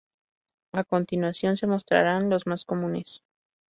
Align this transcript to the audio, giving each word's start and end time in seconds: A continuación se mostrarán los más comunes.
A 0.73 0.83
continuación 0.83 1.57
se 1.57 1.67
mostrarán 1.67 2.27
los 2.31 2.47
más 2.47 2.65
comunes. 2.65 3.21